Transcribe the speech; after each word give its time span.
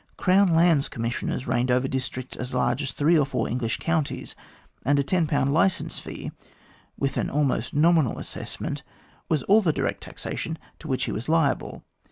Crown 0.17 0.55
Lands 0.55 0.89
Commissioners 0.89 1.45
reigned 1.45 1.69
over 1.69 1.87
districts 1.87 2.35
as 2.35 2.55
large 2.55 2.81
as 2.81 2.91
three 2.91 3.15
or 3.19 3.23
four 3.23 3.47
English 3.47 3.77
counties, 3.77 4.33
and 4.83 4.97
a 4.97 5.03
10 5.03 5.27
license 5.51 5.99
fee, 5.99 6.31
with 6.97 7.17
an 7.17 7.29
almost 7.29 7.75
nominal 7.75 8.17
assessment, 8.17 8.81
was 9.29 9.43
all 9.43 9.61
the 9.61 9.71
direct 9.71 10.01
taxation 10.01 10.57
to 10.79 10.87
which 10.87 11.03
he 11.03 11.11
was 11.11 11.29
liable. 11.29 11.83